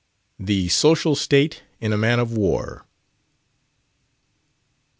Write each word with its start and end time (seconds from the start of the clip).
THE 0.39 0.67
SOCIAL 0.67 1.13
STATE 1.13 1.61
IN 1.79 1.93
A 1.93 1.97
MAN 1.99 2.17
OF 2.17 2.35
WAR. 2.35 2.87